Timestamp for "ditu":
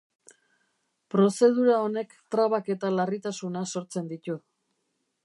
4.15-4.39